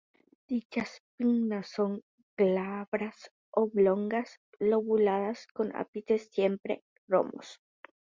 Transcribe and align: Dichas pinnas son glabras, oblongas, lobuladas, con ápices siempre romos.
Dichas 0.49 0.99
pinnas 1.15 1.69
son 1.69 2.01
glabras, 2.35 3.31
oblongas, 3.51 4.39
lobuladas, 4.57 5.45
con 5.53 5.75
ápices 5.75 6.27
siempre 6.31 6.83
romos. 7.07 7.61